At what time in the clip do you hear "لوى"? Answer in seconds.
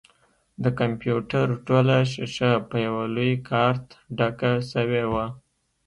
3.15-3.35